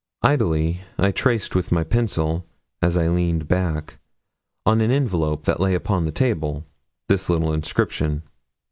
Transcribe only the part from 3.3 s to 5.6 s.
back, on an envelope that